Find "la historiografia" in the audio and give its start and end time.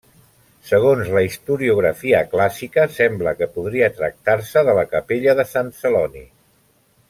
1.15-2.21